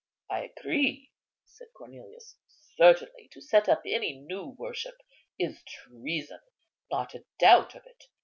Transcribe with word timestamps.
"I 0.31 0.45
agree," 0.57 1.11
said 1.45 1.67
Cornelius; 1.75 2.35
"certainly, 2.75 3.27
to 3.33 3.39
set 3.39 3.69
up 3.69 3.83
any 3.85 4.13
new 4.13 4.55
worship 4.57 4.95
is 5.37 5.61
treason; 5.63 6.39
not 6.89 7.13
a 7.13 7.25
doubt 7.37 7.75
of 7.75 7.85
it. 7.85 8.05